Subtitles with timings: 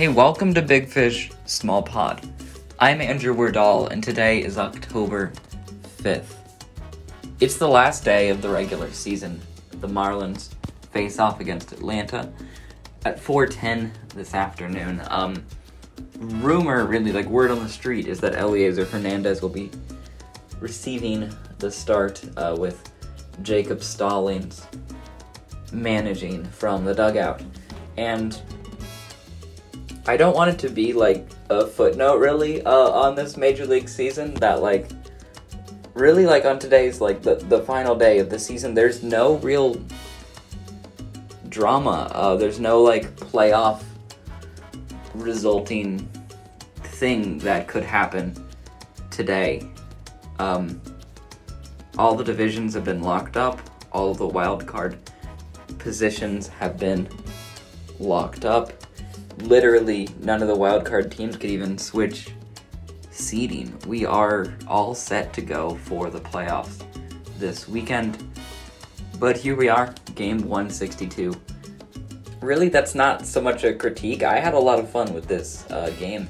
[0.00, 2.26] Hey, welcome to Big Fish Small Pod.
[2.78, 5.30] I'm Andrew Wardall, and today is October
[5.98, 6.36] 5th.
[7.38, 9.42] It's the last day of the regular season.
[9.72, 10.54] The Marlins
[10.90, 12.32] face off against Atlanta
[13.04, 15.02] at 4:10 this afternoon.
[15.08, 15.44] Um,
[16.16, 19.70] rumor, really, like word on the street, is that Elieser Hernandez will be
[20.60, 22.90] receiving the start uh, with
[23.42, 24.66] Jacob Stallings
[25.74, 27.42] managing from the dugout,
[27.98, 28.40] and
[30.10, 33.88] I don't want it to be like a footnote really uh, on this major league
[33.88, 34.90] season that like
[35.94, 39.80] really like on today's like the, the final day of the season there's no real
[41.48, 43.84] drama uh, there's no like playoff
[45.14, 46.00] resulting
[46.82, 48.34] thing that could happen
[49.12, 49.64] today.
[50.40, 50.82] Um,
[51.96, 53.60] all the divisions have been locked up.
[53.92, 54.98] All the wild card
[55.78, 57.08] positions have been
[58.00, 58.79] locked up
[59.42, 62.30] literally none of the wildcard teams could even switch
[63.10, 63.76] seeding.
[63.86, 66.82] We are all set to go for the playoffs
[67.38, 68.22] this weekend.
[69.18, 71.34] But here we are, game 162.
[72.40, 74.22] Really, that's not so much a critique.
[74.22, 76.28] I had a lot of fun with this uh, game.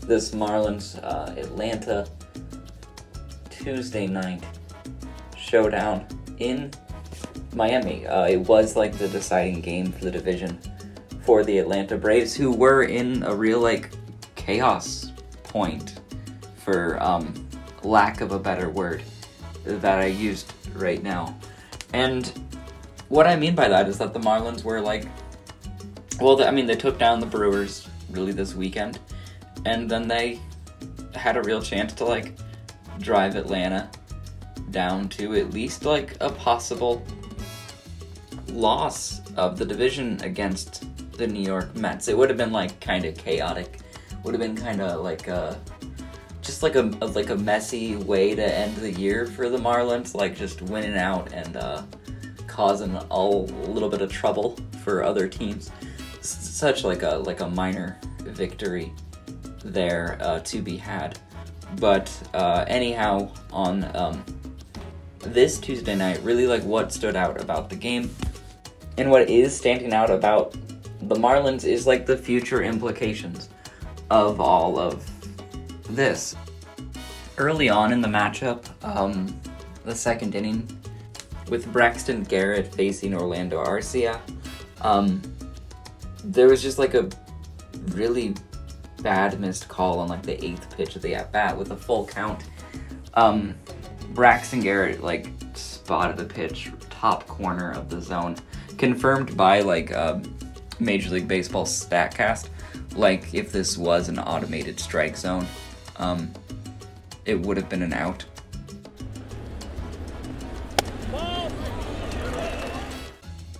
[0.00, 2.08] This Marlins uh, Atlanta
[3.50, 4.42] Tuesday night
[5.36, 6.06] showdown
[6.38, 6.70] in
[7.54, 8.06] Miami.
[8.06, 10.58] Uh, it was like the deciding game for the division
[11.22, 13.90] for the Atlanta Braves, who were in a real like
[14.36, 16.00] chaos point,
[16.56, 17.48] for um,
[17.82, 19.02] lack of a better word,
[19.64, 21.36] that I used right now.
[21.92, 22.32] And
[23.08, 25.06] what I mean by that is that the Marlins were like,
[26.20, 28.98] well, I mean they took down the Brewers really this weekend,
[29.64, 30.40] and then they
[31.14, 32.38] had a real chance to like
[33.00, 33.90] drive Atlanta
[34.70, 37.04] down to at least like a possible
[38.48, 40.84] loss of the division against
[41.20, 42.08] the New York Mets.
[42.08, 43.78] It would have been like kind of chaotic.
[44.24, 45.60] Would have been kind of like a
[46.40, 50.34] just like a, like a messy way to end the year for the Marlins, like
[50.34, 51.82] just winning out and uh,
[52.46, 55.70] causing a little bit of trouble for other teams.
[56.22, 58.92] Such like a like a minor victory
[59.62, 61.18] there uh, to be had.
[61.78, 64.24] But uh, anyhow, on um,
[65.20, 68.10] this Tuesday night, really like what stood out about the game
[68.96, 70.54] and what is standing out about
[71.02, 73.48] the Marlins is like the future implications
[74.10, 75.08] of all of
[75.88, 76.36] this.
[77.38, 79.34] Early on in the matchup, um,
[79.84, 80.68] the second inning,
[81.48, 84.20] with Braxton Garrett facing Orlando Arcia,
[84.82, 85.20] um,
[86.22, 87.08] there was just like a
[87.92, 88.34] really
[89.02, 92.06] bad missed call on like the eighth pitch of the at bat with a full
[92.06, 92.42] count.
[93.14, 93.54] Um,
[94.10, 98.36] Braxton Garrett like spotted the pitch top corner of the zone,
[98.76, 100.22] confirmed by like um,
[100.80, 102.48] Major League Baseball Statcast.
[102.96, 105.46] like if this was an automated strike zone,
[105.96, 106.30] um,
[107.24, 108.24] it would have been an out.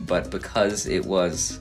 [0.00, 1.60] But because it was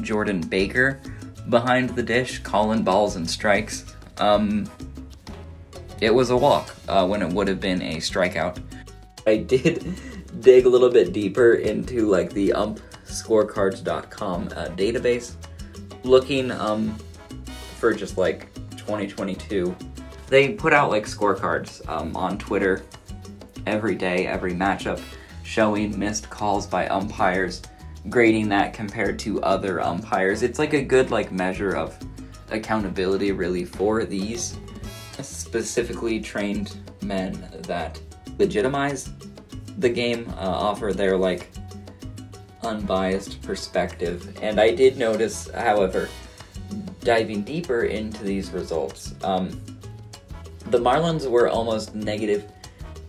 [0.00, 1.00] Jordan Baker
[1.48, 3.84] behind the dish, calling balls and strikes,
[4.18, 4.68] um,
[6.00, 8.60] it was a walk uh, when it would have been a strikeout.
[9.26, 9.94] I did
[10.40, 12.52] dig a little bit deeper into like the
[13.10, 15.34] umpscorecards.com uh, database,
[16.04, 16.96] looking um,
[17.78, 19.74] for just like 2022.
[20.28, 22.84] They put out like scorecards um, on Twitter
[23.66, 25.00] every day, every matchup,
[25.42, 27.62] showing missed calls by umpires,
[28.08, 30.42] grading that compared to other umpires.
[30.42, 31.98] It's like a good like measure of
[32.50, 34.56] accountability really for these
[35.20, 38.00] specifically trained men that
[38.38, 39.10] legitimize
[39.78, 41.50] the game, uh, offer their like
[42.62, 44.36] unbiased perspective.
[44.42, 46.08] And I did notice, however,
[47.00, 49.60] diving deeper into these results, um,
[50.66, 52.50] the Marlins were almost negative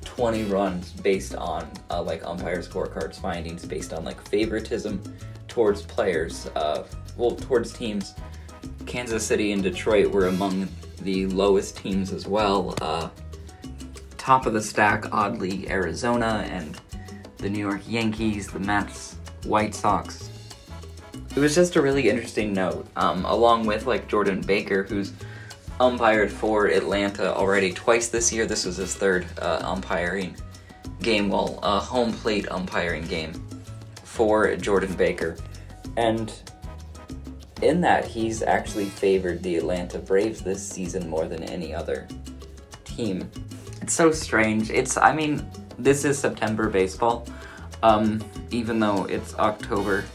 [0.03, 5.01] 20 runs based on uh, like umpire scorecards findings based on like favoritism
[5.47, 6.85] towards players, uh,
[7.17, 8.13] well, towards teams.
[8.85, 10.67] Kansas City and Detroit were among
[11.01, 12.75] the lowest teams as well.
[12.81, 13.09] Uh,
[14.17, 16.79] top of the stack, oddly, Arizona and
[17.37, 19.10] the New York Yankees, the Mets,
[19.45, 20.29] White Sox.
[21.35, 25.13] It was just a really interesting note, um, along with like Jordan Baker, who's
[25.79, 28.45] umpired for Atlanta already twice this year.
[28.45, 30.35] This was his third uh, umpiring
[31.01, 33.33] game, well, a home plate umpiring game
[34.03, 35.37] for Jordan Baker.
[35.97, 36.31] And
[37.61, 42.07] in that, he's actually favored the Atlanta Braves this season more than any other
[42.83, 43.29] team.
[43.81, 44.69] It's so strange.
[44.69, 45.45] It's, I mean,
[45.77, 47.25] this is September baseball,
[47.83, 50.05] um, even though it's October.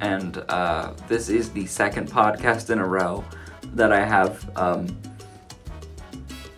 [0.00, 3.24] And uh, this is the second podcast in a row
[3.74, 4.86] that I have um,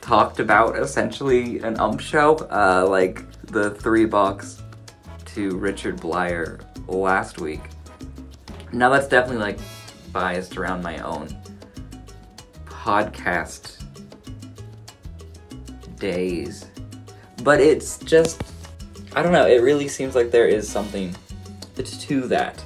[0.00, 4.62] talked about essentially an ump show, uh, like the three bucks
[5.26, 7.61] to Richard Blyer last week.
[8.73, 9.58] Now that's definitely like
[10.12, 11.28] biased around my own
[12.64, 13.82] podcast
[15.99, 16.67] days.
[17.43, 18.43] But it's just,
[19.16, 21.16] I don't know, it really seems like there is something
[21.74, 22.62] to that.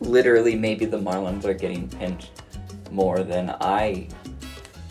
[0.00, 2.30] Literally, maybe the Marlins are getting pinched
[2.90, 4.08] more than I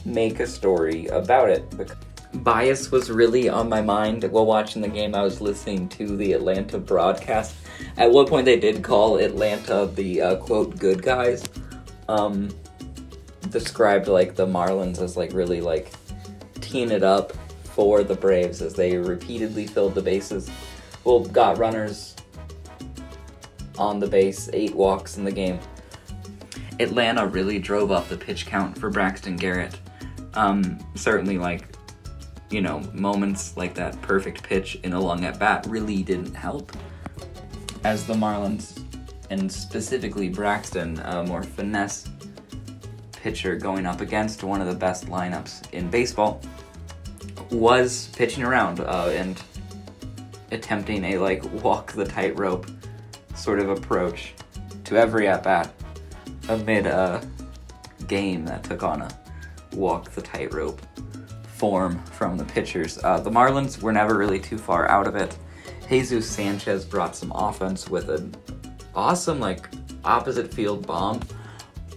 [0.06, 1.64] make a story about it.
[2.44, 5.14] Bias was really on my mind while watching the game.
[5.14, 7.56] I was listening to the Atlanta broadcast.
[7.98, 11.44] At one point, they did call Atlanta the uh, quote good guys.
[12.08, 12.50] Um,
[13.50, 15.92] described like the Marlins as like really like
[16.62, 17.34] teeing it up
[17.80, 20.52] for the Braves as they repeatedly filled the bases.
[21.06, 22.14] Well, got runners
[23.78, 25.58] on the base, eight walks in the game.
[26.82, 29.80] Atlanta really drove up the pitch count for Braxton Garrett.
[30.34, 31.74] Um, certainly, like,
[32.50, 36.76] you know, moments like that perfect pitch in a long at bat really didn't help.
[37.86, 38.84] As the Marlins,
[39.30, 42.10] and specifically Braxton, a more finesse
[43.14, 46.42] pitcher going up against one of the best lineups in baseball,
[47.52, 49.42] was pitching around uh, and
[50.52, 52.70] attempting a like walk the tightrope
[53.36, 54.34] sort of approach
[54.84, 55.74] to every at bat
[56.50, 57.22] amid a
[58.08, 59.10] game that took on a
[59.74, 60.82] walk the tightrope
[61.56, 62.98] form from the pitchers.
[63.04, 65.38] Uh, the Marlins were never really too far out of it.
[65.88, 68.36] Jesus Sanchez brought some offense with an
[68.96, 69.70] awesome like
[70.04, 71.22] opposite field bomb.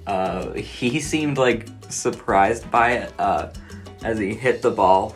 [0.06, 3.50] Uh, he seemed like surprised by it uh,
[4.02, 5.14] as he hit the ball,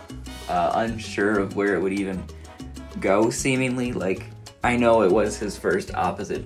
[0.48, 2.22] uh, unsure of where it would even
[3.00, 3.30] go.
[3.30, 4.24] Seemingly like
[4.64, 6.44] I know it was his first opposite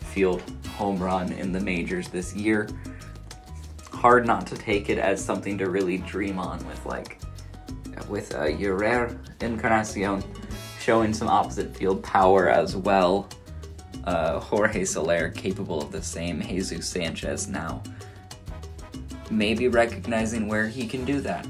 [0.00, 0.42] field
[0.76, 2.68] home run in the majors this year.
[3.90, 7.20] Hard not to take it as something to really dream on with like
[8.08, 10.22] with uh, Jerar Encarnacion
[10.80, 13.28] showing some opposite field power as well.
[14.04, 16.42] Uh, Jorge Soler capable of the same.
[16.42, 17.82] Jesus Sanchez now
[19.30, 21.46] maybe recognizing where he can do that,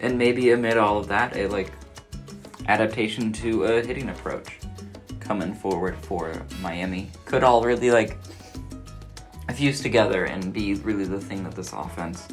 [0.00, 1.72] and maybe amid all of that, a like
[2.68, 4.58] adaptation to a hitting approach
[5.20, 7.10] coming forward for Miami.
[7.24, 8.18] Could all really like
[9.54, 12.26] fuse together and be really the thing that this offense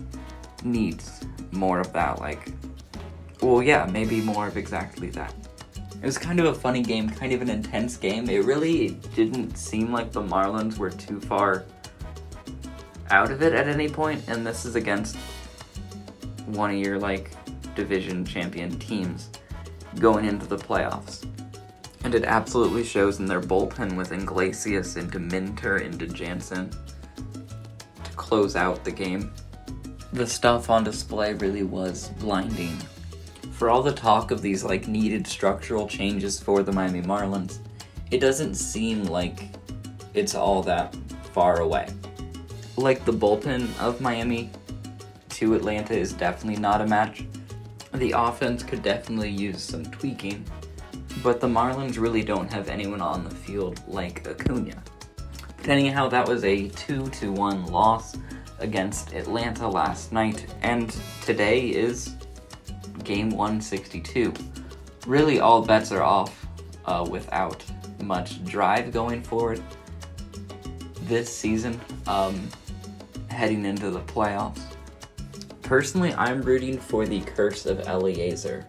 [0.63, 2.51] needs more of that like
[3.41, 5.33] well yeah maybe more of exactly that.
[6.01, 8.27] It was kind of a funny game kind of an intense game.
[8.29, 11.65] It really didn't seem like the marlins were too far
[13.11, 15.15] out of it at any point and this is against
[16.47, 17.31] one of your like
[17.75, 19.29] division champion teams
[19.99, 21.25] going into the playoffs
[22.03, 26.71] and it absolutely shows in their bullpen with Iglesias into Minter into Jansen.
[28.03, 29.31] To close out the game.
[30.13, 32.77] The stuff on display really was blinding.
[33.51, 37.59] For all the talk of these like needed structural changes for the Miami Marlins,
[38.09, 39.49] it doesn't seem like
[40.13, 40.95] it's all that
[41.33, 41.87] far away.
[42.75, 44.49] Like the bullpen of Miami
[45.29, 47.23] to Atlanta is definitely not a match.
[47.93, 50.45] The offense could definitely use some tweaking,
[51.21, 54.81] but the Marlins really don't have anyone on the field like Acuna.
[55.57, 58.17] But anyhow, that was a 2 to 1 loss
[58.59, 62.15] against Atlanta last night, and today is
[63.03, 64.33] game 162.
[65.05, 66.47] Really, all bets are off
[66.85, 67.63] uh, without
[68.01, 69.61] much drive going forward
[71.03, 72.47] this season, um,
[73.29, 74.70] heading into the playoffs.
[75.71, 78.65] Personally, I'm rooting for the curse of Elieser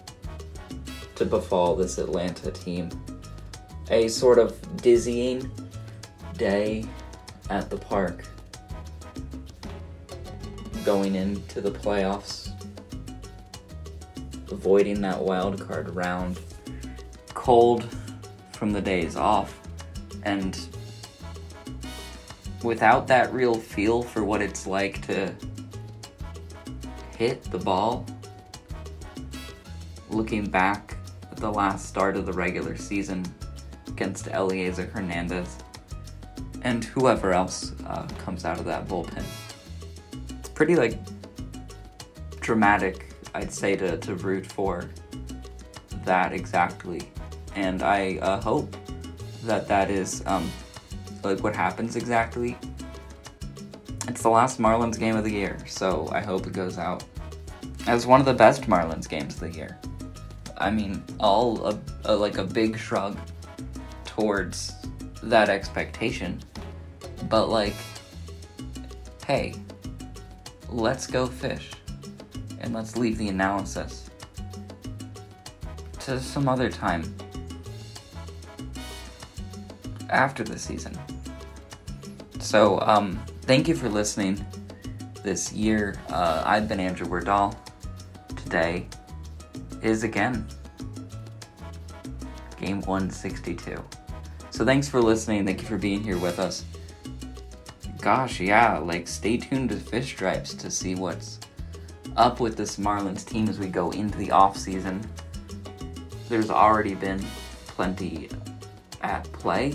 [1.16, 2.90] to befall this Atlanta team.
[3.90, 5.50] A sort of dizzying
[6.38, 6.84] day
[7.50, 8.24] at the park
[10.84, 12.52] going into the playoffs,
[14.52, 16.38] avoiding that wild card round,
[17.34, 17.84] cold
[18.52, 19.58] from the days off,
[20.22, 20.68] and
[22.62, 25.34] without that real feel for what it's like to
[27.22, 28.04] hit the ball,
[30.10, 30.96] looking back
[31.30, 33.24] at the last start of the regular season
[33.86, 35.56] against Elieser Hernandez
[36.62, 39.22] and whoever else uh, comes out of that bullpen.
[40.40, 40.98] It's pretty like
[42.40, 44.90] dramatic, I'd say, to, to root for
[46.04, 47.02] that exactly.
[47.54, 48.76] And I uh, hope
[49.44, 50.50] that that is um,
[51.22, 52.58] like what happens exactly.
[54.08, 57.04] It's the last Marlins game of the year, so I hope it goes out
[57.86, 59.78] as one of the best Marlins games of the year.
[60.56, 63.18] I mean, all a, a, like a big shrug
[64.04, 64.72] towards
[65.22, 66.40] that expectation,
[67.28, 67.74] but like,
[69.26, 69.54] hey,
[70.68, 71.70] let's go fish,
[72.60, 74.08] and let's leave the analysis
[76.00, 77.14] to some other time
[80.10, 80.96] after the season.
[82.38, 84.44] So, um, thank you for listening
[85.22, 85.94] this year.
[86.08, 87.56] Uh, I've been Andrew Wardall.
[88.52, 90.46] Is again
[92.60, 93.82] game 162.
[94.50, 95.44] So, thanks for listening.
[95.44, 96.64] Thank you for being here with us.
[98.00, 101.40] Gosh, yeah, like stay tuned to Fish Stripes to see what's
[102.16, 105.00] up with this Marlins team as we go into the off season.
[106.28, 107.24] There's already been
[107.66, 108.28] plenty
[109.02, 109.74] at play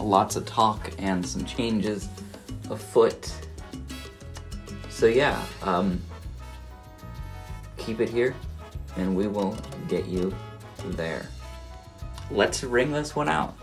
[0.00, 2.08] lots of talk and some changes
[2.70, 3.32] afoot.
[4.88, 6.00] So yeah, um,
[7.80, 8.34] keep it here,
[8.96, 9.56] and we will
[9.88, 10.34] get you
[10.90, 11.28] there.
[12.30, 13.56] Let's ring this one out.